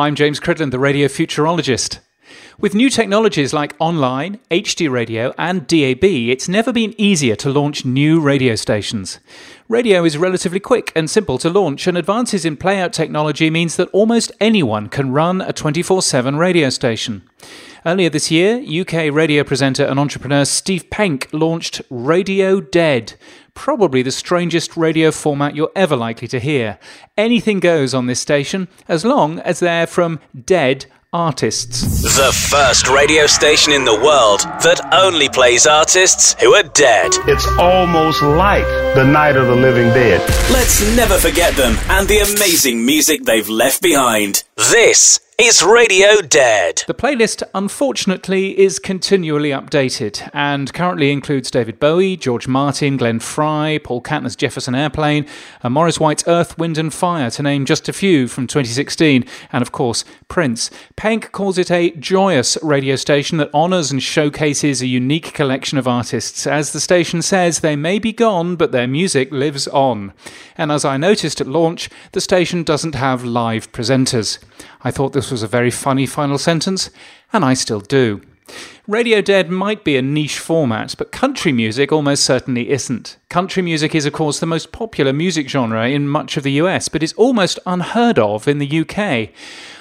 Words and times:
I'm 0.00 0.14
James 0.14 0.40
Cridland, 0.40 0.70
the 0.70 0.78
radio 0.78 1.08
futurologist. 1.08 1.98
With 2.58 2.74
new 2.74 2.88
technologies 2.88 3.52
like 3.52 3.76
online, 3.78 4.40
HD 4.50 4.90
radio, 4.90 5.34
and 5.36 5.66
DAB, 5.66 6.02
it's 6.02 6.48
never 6.48 6.72
been 6.72 6.94
easier 6.96 7.36
to 7.36 7.50
launch 7.50 7.84
new 7.84 8.18
radio 8.18 8.54
stations. 8.54 9.20
Radio 9.68 10.02
is 10.04 10.16
relatively 10.16 10.58
quick 10.58 10.90
and 10.96 11.10
simple 11.10 11.36
to 11.36 11.50
launch, 11.50 11.86
and 11.86 11.98
advances 11.98 12.46
in 12.46 12.56
playout 12.56 12.92
technology 12.92 13.50
means 13.50 13.76
that 13.76 13.90
almost 13.90 14.32
anyone 14.40 14.88
can 14.88 15.12
run 15.12 15.42
a 15.42 15.52
24 15.52 16.00
7 16.00 16.36
radio 16.36 16.70
station. 16.70 17.28
Earlier 17.86 18.10
this 18.10 18.30
year, 18.30 18.62
UK 18.62 19.10
radio 19.10 19.42
presenter 19.42 19.84
and 19.84 19.98
entrepreneur 19.98 20.44
Steve 20.44 20.90
Penk 20.90 21.28
launched 21.32 21.80
Radio 21.88 22.60
Dead, 22.60 23.14
probably 23.54 24.02
the 24.02 24.10
strangest 24.10 24.76
radio 24.76 25.10
format 25.10 25.56
you're 25.56 25.72
ever 25.74 25.96
likely 25.96 26.28
to 26.28 26.38
hear. 26.38 26.78
Anything 27.16 27.58
goes 27.58 27.94
on 27.94 28.04
this 28.04 28.20
station, 28.20 28.68
as 28.86 29.06
long 29.06 29.38
as 29.38 29.60
they're 29.60 29.86
from 29.86 30.20
dead 30.44 30.84
artists. 31.14 32.02
The 32.02 32.32
first 32.50 32.86
radio 32.88 33.26
station 33.26 33.72
in 33.72 33.86
the 33.86 33.94
world 33.96 34.40
that 34.62 34.86
only 34.92 35.30
plays 35.30 35.66
artists 35.66 36.34
who 36.34 36.54
are 36.54 36.62
dead. 36.62 37.12
It's 37.26 37.48
almost 37.58 38.20
like 38.22 38.66
the 38.94 39.04
night 39.04 39.36
of 39.36 39.46
the 39.46 39.56
living 39.56 39.88
dead. 39.88 40.20
Let's 40.52 40.82
never 40.96 41.16
forget 41.16 41.54
them 41.54 41.76
and 41.88 42.06
the 42.06 42.18
amazing 42.18 42.84
music 42.84 43.24
they've 43.24 43.48
left 43.48 43.80
behind. 43.80 44.44
This 44.56 45.18
is 45.40 45.62
Radio 45.62 46.20
Dead. 46.20 46.82
The 46.86 46.92
playlist, 46.92 47.42
unfortunately, 47.54 48.58
is 48.58 48.78
continually 48.78 49.48
updated 49.48 50.28
and 50.34 50.70
currently 50.74 51.10
includes 51.10 51.50
David 51.50 51.80
Bowie, 51.80 52.18
George 52.18 52.46
Martin, 52.46 52.98
Glenn 52.98 53.20
Frey, 53.20 53.78
Paul 53.82 54.02
Kantner's 54.02 54.36
Jefferson 54.36 54.74
Airplane, 54.74 55.24
uh, 55.24 55.28
and 55.62 55.74
Maurice 55.74 55.98
White's 55.98 56.24
Earth, 56.26 56.58
Wind 56.58 56.76
and 56.76 56.92
Fire, 56.92 57.30
to 57.30 57.42
name 57.42 57.64
just 57.64 57.88
a 57.88 57.92
few 57.94 58.28
from 58.28 58.46
2016, 58.46 59.24
and 59.50 59.62
of 59.62 59.72
course, 59.72 60.04
Prince. 60.28 60.70
Penk 60.96 61.32
calls 61.32 61.56
it 61.56 61.70
a 61.70 61.92
joyous 61.92 62.58
radio 62.62 62.96
station 62.96 63.38
that 63.38 63.54
honours 63.54 63.90
and 63.90 64.02
showcases 64.02 64.82
a 64.82 64.86
unique 64.86 65.32
collection 65.32 65.78
of 65.78 65.88
artists. 65.88 66.46
As 66.46 66.72
the 66.72 66.80
station 66.80 67.22
says, 67.22 67.60
they 67.60 67.76
may 67.76 67.98
be 67.98 68.12
gone, 68.12 68.56
but 68.56 68.72
their 68.72 68.86
music 68.86 69.32
lives 69.32 69.66
on. 69.68 70.12
And 70.58 70.70
as 70.70 70.84
I 70.84 70.98
noticed 70.98 71.40
at 71.40 71.46
launch, 71.46 71.88
the 72.12 72.20
station 72.20 72.62
doesn't 72.62 72.94
have 72.94 73.24
live 73.24 73.72
presenters. 73.72 74.38
I 74.82 74.90
thought 74.90 75.12
this 75.12 75.29
was 75.30 75.42
a 75.42 75.48
very 75.48 75.70
funny 75.70 76.06
final 76.06 76.38
sentence, 76.38 76.90
and 77.32 77.44
I 77.44 77.54
still 77.54 77.80
do. 77.80 78.20
Radio 78.86 79.20
Dead 79.20 79.50
might 79.50 79.84
be 79.84 79.96
a 79.96 80.02
niche 80.02 80.38
format, 80.38 80.94
but 80.98 81.12
country 81.12 81.52
music 81.52 81.92
almost 81.92 82.24
certainly 82.24 82.70
isn't. 82.70 83.18
Country 83.28 83.62
music 83.62 83.94
is, 83.94 84.06
of 84.06 84.12
course, 84.12 84.40
the 84.40 84.46
most 84.46 84.72
popular 84.72 85.12
music 85.12 85.48
genre 85.48 85.88
in 85.88 86.08
much 86.08 86.36
of 86.36 86.42
the 86.42 86.52
US, 86.52 86.88
but 86.88 87.02
is 87.02 87.12
almost 87.12 87.58
unheard 87.66 88.18
of 88.18 88.48
in 88.48 88.58
the 88.58 88.80
UK. 88.80 89.30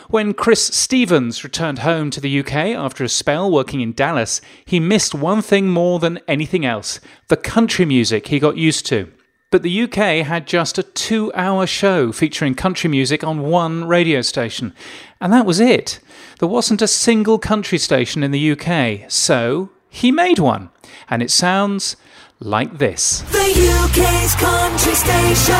When 0.09 0.33
Chris 0.33 0.65
Stevens 0.65 1.43
returned 1.43 1.79
home 1.79 2.09
to 2.11 2.21
the 2.21 2.39
UK 2.39 2.53
after 2.75 3.03
a 3.03 3.09
spell 3.09 3.49
working 3.49 3.81
in 3.81 3.93
Dallas, 3.93 4.41
he 4.65 4.79
missed 4.79 5.15
one 5.15 5.41
thing 5.41 5.69
more 5.69 5.99
than 5.99 6.19
anything 6.27 6.65
else 6.65 6.99
the 7.27 7.37
country 7.37 7.85
music 7.85 8.27
he 8.27 8.39
got 8.39 8.57
used 8.57 8.85
to. 8.87 9.11
But 9.51 9.63
the 9.63 9.81
UK 9.81 10.25
had 10.27 10.45
just 10.45 10.77
a 10.77 10.83
two 10.83 11.31
hour 11.33 11.65
show 11.65 12.11
featuring 12.11 12.53
country 12.53 12.87
music 12.87 13.23
on 13.23 13.41
one 13.41 13.85
radio 13.85 14.21
station. 14.21 14.75
And 15.19 15.33
that 15.33 15.45
was 15.45 15.59
it. 15.59 15.99
There 16.37 16.47
wasn't 16.47 16.83
a 16.83 16.87
single 16.87 17.39
country 17.39 17.79
station 17.79 18.21
in 18.21 18.29
the 18.29 18.51
UK. 18.51 19.09
So 19.09 19.71
he 19.89 20.11
made 20.11 20.37
one. 20.37 20.69
And 21.09 21.23
it 21.23 21.31
sounds 21.31 21.95
like 22.39 22.77
this. 22.77 23.21
The 23.21 23.39
UK's 23.39 24.35
country 24.35 24.93
station. 24.93 25.55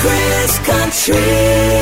Chris 0.00 0.58
Country. 0.66 1.81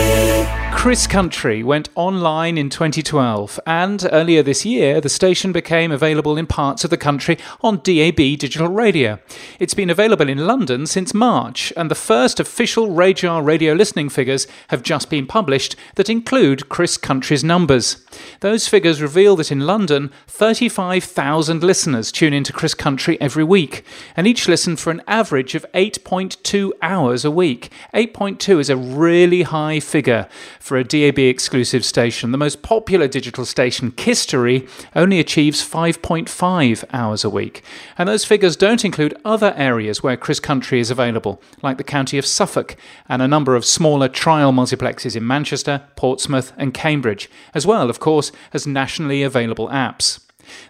Chris 0.81 1.06
Country 1.06 1.62
went 1.62 1.91
online 1.95 2.56
in 2.56 2.70
2012, 2.70 3.61
and 3.67 4.09
earlier 4.12 4.42
this 4.42 4.64
year, 4.64 4.98
the 4.98 5.11
station 5.11 5.52
became 5.52 5.92
available 5.92 6.39
in 6.39 6.46
parts 6.46 6.85
of 6.85 6.89
the 6.89 6.96
country 6.96 7.36
on 7.61 7.83
DAB 7.83 8.17
digital 8.17 8.67
radio. 8.67 9.19
It's 9.58 9.74
been 9.74 9.90
available 9.90 10.27
in 10.27 10.46
London 10.46 10.86
since 10.86 11.13
March, 11.13 11.70
and 11.77 11.90
the 11.90 11.95
first 11.95 12.40
official 12.40 12.89
RAJAR 12.89 13.45
radio 13.45 13.74
listening 13.74 14.08
figures 14.08 14.46
have 14.69 14.83
just 14.83 15.11
been 15.11 15.27
published 15.27 15.77
that 15.96 16.08
include 16.08 16.70
Chris 16.70 16.96
Country's 16.96 17.45
numbers. 17.45 18.02
Those 18.40 18.67
figures 18.67 19.02
reveal 19.02 19.36
that 19.36 19.52
in 19.52 19.67
London, 19.67 20.11
35,000 20.29 21.63
listeners 21.63 22.11
tune 22.11 22.33
into 22.33 22.55
Chris 22.55 22.73
Country 22.73 23.20
every 23.20 23.45
week, 23.45 23.85
and 24.17 24.27
each 24.27 24.48
listen 24.48 24.77
for 24.77 24.90
an 24.90 25.02
average 25.07 25.55
of 25.55 25.67
8.2 25.74 26.73
hours 26.80 27.27
a 27.27 27.30
week. 27.30 27.70
8.2 27.92 28.58
is 28.58 28.70
a 28.70 28.79
really 28.79 29.42
high 29.42 29.79
figure 29.79 30.27
for 30.58 30.70
a 30.77 30.85
DAB 30.85 31.19
exclusive 31.19 31.85
station. 31.85 32.33
The 32.33 32.39
most 32.39 32.63
popular 32.63 33.08
digital 33.08 33.45
station, 33.45 33.92
Kisstory, 33.92 34.69
only 34.95 35.19
achieves 35.19 35.63
5.5 35.63 36.85
hours 36.92 37.25
a 37.25 37.31
week. 37.31 37.63
And 37.97 38.08
those 38.08 38.25
figures 38.25 38.57
don't 38.57 38.85
include 38.85 39.19
other 39.25 39.55
areas 39.57 40.03
where 40.03 40.17
Chris 40.17 40.41
Country 40.41 40.81
is 40.81 40.91
available, 40.91 41.41
like 41.63 41.79
the 41.79 41.85
county 41.85 42.19
of 42.19 42.27
Suffolk 42.27 42.77
and 43.08 43.23
a 43.23 43.29
number 43.29 43.57
of 43.57 43.64
smaller 43.64 44.08
trial 44.08 44.53
multiplexes 44.53 45.17
in 45.17 45.27
Manchester, 45.27 45.83
Portsmouth, 45.97 46.53
and 46.57 46.75
Cambridge, 46.75 47.31
as 47.55 47.67
well, 47.67 47.91
of 47.91 48.01
course, 48.01 48.33
as 48.52 48.67
nationally 48.67 49.23
available 49.23 49.69
apps. 49.69 50.20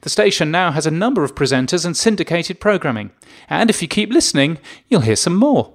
The 0.03 0.11
station 0.11 0.51
now 0.51 0.73
has 0.73 0.87
a 0.87 0.91
number 0.91 1.25
of 1.25 1.35
presenters 1.35 1.85
and 1.85 1.97
syndicated 1.97 2.61
programming. 2.61 3.11
And 3.49 3.71
if 3.71 3.83
you 3.83 3.89
keep 3.89 4.11
listening, 4.11 4.59
you'll 4.89 5.01
hear 5.03 5.17
some 5.17 5.35
more. 5.35 5.75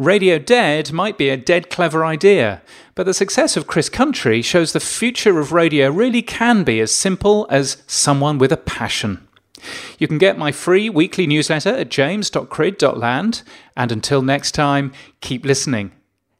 Radio 0.00 0.38
Dead 0.38 0.94
might 0.94 1.18
be 1.18 1.28
a 1.28 1.36
dead 1.36 1.68
clever 1.68 2.06
idea, 2.06 2.62
but 2.94 3.04
the 3.04 3.12
success 3.12 3.54
of 3.54 3.66
Chris 3.66 3.90
Country 3.90 4.40
shows 4.40 4.72
the 4.72 4.80
future 4.80 5.38
of 5.38 5.52
radio 5.52 5.90
really 5.90 6.22
can 6.22 6.64
be 6.64 6.80
as 6.80 6.90
simple 6.90 7.46
as 7.50 7.82
someone 7.86 8.38
with 8.38 8.50
a 8.50 8.56
passion. 8.56 9.28
You 9.98 10.08
can 10.08 10.16
get 10.16 10.38
my 10.38 10.52
free 10.52 10.88
weekly 10.88 11.26
newsletter 11.26 11.68
at 11.68 11.90
james.crid.land, 11.90 13.42
and 13.76 13.92
until 13.92 14.22
next 14.22 14.52
time, 14.52 14.94
keep 15.20 15.44
listening. 15.44 15.92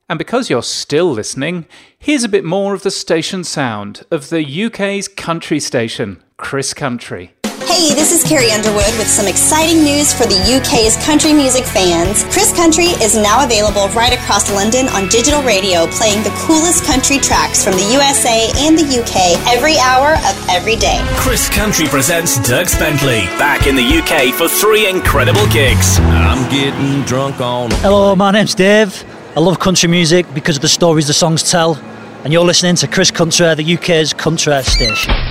And 0.09 0.19
because 0.19 0.49
you're 0.49 0.63
still 0.63 1.13
listening, 1.13 1.67
here's 1.99 2.25
a 2.25 2.31
bit 2.31 2.47
more 2.47 2.73
of 2.73 2.83
the 2.83 2.91
station 2.91 3.45
sound 3.45 4.07
of 4.11 4.31
the 4.31 4.65
UK's 4.65 5.07
country 5.07 5.61
station, 5.61 6.23
Chris 6.39 6.73
Country. 6.73 7.35
Hey, 7.81 7.95
this 7.95 8.13
is 8.13 8.23
Carrie 8.29 8.53
Underwood 8.53 8.93
with 9.01 9.09
some 9.09 9.27
exciting 9.27 9.83
news 9.83 10.13
for 10.13 10.27
the 10.27 10.37
UK's 10.37 11.03
country 11.03 11.33
music 11.33 11.65
fans. 11.65 12.25
Chris 12.25 12.53
Country 12.55 12.93
is 13.01 13.17
now 13.17 13.43
available 13.43 13.89
right 13.97 14.13
across 14.13 14.53
London 14.53 14.87
on 14.89 15.09
digital 15.09 15.41
radio, 15.43 15.87
playing 15.87 16.23
the 16.23 16.29
coolest 16.45 16.85
country 16.85 17.17
tracks 17.17 17.65
from 17.65 17.73
the 17.81 17.89
USA 17.91 18.53
and 18.69 18.77
the 18.77 18.85
UK 18.85 19.33
every 19.49 19.79
hour 19.79 20.13
of 20.29 20.37
every 20.51 20.77
day. 20.77 21.01
Chris 21.25 21.49
Country 21.49 21.87
presents 21.87 22.37
Doug 22.47 22.69
Bentley 22.79 23.25
back 23.41 23.67
in 23.67 23.77
the 23.77 23.97
UK 23.97 24.35
for 24.35 24.47
three 24.47 24.87
incredible 24.87 25.47
gigs. 25.49 25.99
I'm 26.01 26.45
getting 26.51 27.01
drunk 27.05 27.41
on. 27.41 27.71
Hello, 27.81 28.15
my 28.15 28.31
name's 28.31 28.55
Dave. 28.55 29.03
I 29.35 29.41
love 29.41 29.59
country 29.59 29.89
music 29.89 30.27
because 30.35 30.57
of 30.57 30.61
the 30.61 30.69
stories 30.69 31.07
the 31.07 31.15
songs 31.15 31.51
tell. 31.51 31.77
And 32.25 32.31
you're 32.31 32.45
listening 32.45 32.75
to 32.75 32.87
Chris 32.87 33.11
Country, 33.11 33.55
the 33.55 33.75
UK's 33.79 34.13
country 34.13 34.63
station. 34.65 35.30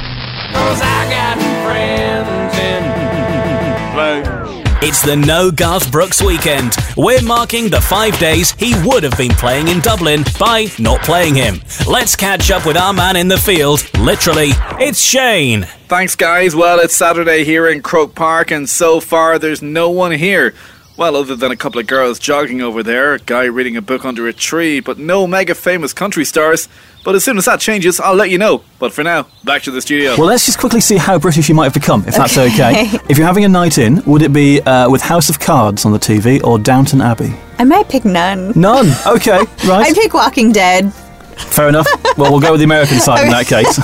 It's 4.82 5.02
the 5.02 5.16
No 5.16 5.52
Garth 5.52 5.92
Brooks 5.92 6.22
weekend. 6.22 6.74
We're 6.96 7.22
marking 7.22 7.70
the 7.70 7.82
five 7.82 8.18
days 8.18 8.54
he 8.54 8.74
would 8.86 9.04
have 9.04 9.18
been 9.18 9.32
playing 9.32 9.68
in 9.68 9.82
Dublin 9.82 10.24
by 10.40 10.68
not 10.80 11.02
playing 11.02 11.36
him. 11.36 11.62
Let's 11.88 12.16
catch 12.16 12.50
up 12.50 12.66
with 12.66 12.78
our 12.78 12.94
man 12.94 13.18
in 13.18 13.28
the 13.28 13.38
field. 13.38 13.88
Literally, 14.00 14.52
it's 14.80 15.02
Shane. 15.02 15.64
Thanks, 15.90 16.16
guys. 16.16 16.56
Well, 16.56 16.80
it's 16.80 16.96
Saturday 16.96 17.44
here 17.44 17.68
in 17.68 17.82
Croke 17.82 18.16
Park, 18.16 18.52
and 18.52 18.70
so 18.70 19.00
far 19.00 19.38
there's 19.38 19.62
no 19.62 19.90
one 19.90 20.14
here. 20.14 20.56
Well, 21.00 21.16
other 21.16 21.38
than 21.38 21.50
a 21.50 21.56
couple 21.56 21.80
of 21.80 21.88
girls 21.88 22.20
jogging 22.20 22.62
over 22.62 22.84
there, 22.84 23.14
a 23.14 23.20
guy 23.20 23.46
reading 23.46 23.78
a 23.78 23.82
book 23.82 24.04
under 24.04 24.28
a 24.28 24.34
tree, 24.34 24.82
but 24.82 24.98
no 24.98 25.28
mega 25.28 25.56
famous 25.56 25.94
country 25.94 26.26
stars. 26.26 26.68
But 27.06 27.16
as 27.16 27.24
soon 27.24 27.38
as 27.38 27.46
that 27.46 27.62
changes, 27.62 28.02
I'll 28.02 28.16
let 28.16 28.30
you 28.30 28.38
know. 28.38 28.66
But 28.80 28.92
for 28.92 29.02
now, 29.02 29.28
back 29.46 29.62
to 29.62 29.72
the 29.72 29.82
studio. 29.82 30.18
Well, 30.18 30.28
let's 30.28 30.46
just 30.46 30.60
quickly 30.60 30.82
see 30.82 30.98
how 30.98 31.18
British 31.18 31.48
you 31.48 31.56
might 31.56 31.64
have 31.64 31.74
become, 31.74 32.04
if 32.06 32.16
that's 32.16 32.38
okay. 32.38 32.90
if 33.08 33.18
you're 33.18 33.26
having 33.26 33.46
a 33.46 33.48
night 33.48 33.78
in, 33.78 34.04
would 34.04 34.22
it 34.22 34.34
be 34.34 34.60
uh, 34.64 34.90
with 34.90 35.02
House 35.02 35.30
of 35.30 35.40
Cards 35.40 35.86
on 35.86 35.94
the 35.94 36.00
TV 36.00 36.44
or 36.44 36.60
Downton 36.60 37.00
Abbey? 37.00 37.34
I 37.58 37.64
might 37.64 37.88
pick 37.88 38.04
none. 38.04 38.52
None. 38.58 38.88
Okay, 39.08 39.38
right. 39.70 39.88
I 39.88 39.94
pick 39.94 40.14
Walking 40.14 40.52
Dead. 40.52 40.94
Fair 41.38 41.70
enough. 41.70 41.88
Well, 42.18 42.30
we'll 42.30 42.42
go 42.42 42.52
with 42.52 42.60
the 42.60 42.66
American 42.66 43.00
side 43.00 43.24
in 43.24 43.32
that 43.32 43.48
case. 43.48 43.80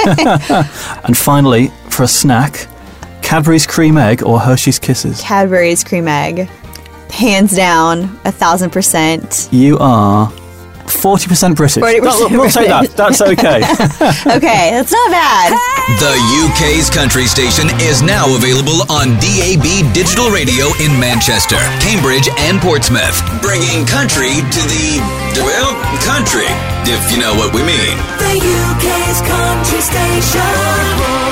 and 1.06 1.16
finally, 1.16 1.69
for 1.90 2.04
a 2.04 2.10
snack, 2.10 2.68
Cadbury's 3.22 3.66
cream 3.66 3.98
egg 3.98 4.22
or 4.22 4.38
Hershey's 4.38 4.80
Kisses. 4.80 5.22
Cadbury's 5.22 5.81
cream 5.81 6.10
egg. 6.10 6.50
Hands 7.16 7.50
down, 7.56 8.20
a 8.26 8.32
thousand 8.32 8.72
percent. 8.72 9.48
You 9.52 9.78
are 9.80 10.28
40% 10.84 11.56
British. 11.56 11.82
40% 11.82 12.02
That- 12.04 12.32
we'll 12.32 12.50
take 12.50 12.68
that. 12.68 12.92
That's 12.92 13.22
okay. 13.22 13.64
okay, 14.38 14.72
that's 14.76 14.92
not 14.92 15.10
bad. 15.12 15.58
The 15.86 16.18
UK's 16.50 16.90
country 16.90 17.28
station 17.28 17.70
is 17.80 18.02
now 18.02 18.26
available 18.36 18.82
on 18.92 19.14
DAB 19.22 19.94
digital 19.94 20.32
radio 20.32 20.74
in 20.82 20.92
Manchester, 21.00 21.62
Cambridge, 21.80 22.28
and 22.42 22.60
Portsmouth, 22.60 23.22
bringing 23.40 23.86
country 23.86 24.42
to 24.42 24.62
the, 24.66 24.98
well, 25.46 25.78
country, 26.02 26.50
if 26.90 27.00
you 27.14 27.22
know 27.22 27.36
what 27.38 27.54
we 27.54 27.62
mean. 27.62 27.96
The 28.18 28.34
UK's 28.42 29.22
country 29.30 29.82
station. 29.86 31.25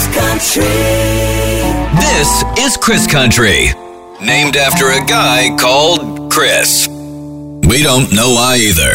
Chris 0.00 0.16
Country. 0.16 0.62
This 2.00 2.44
is 2.58 2.76
Chris 2.78 3.06
Country, 3.06 3.66
named 4.22 4.56
after 4.56 4.86
a 4.86 5.04
guy 5.04 5.54
called 5.58 6.32
Chris. 6.32 6.88
We 6.88 7.82
don't 7.82 8.10
know 8.14 8.30
why 8.32 8.56
either. 8.56 8.94